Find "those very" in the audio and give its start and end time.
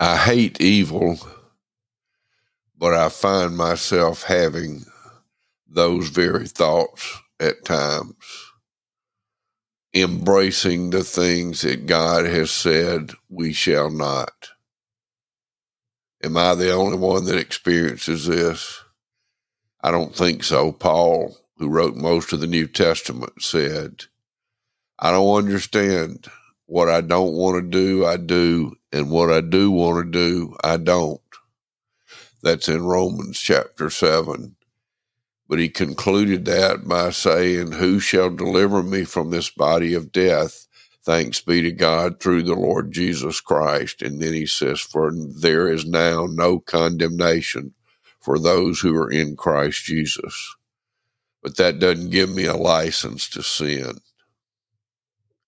5.68-6.48